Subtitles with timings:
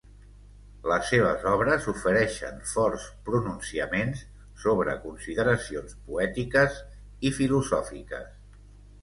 [0.91, 4.25] Les seves obres ofereixen forts pronunciaments
[4.65, 6.81] sobre consideracions poètiques
[7.31, 8.35] i filosòfiques.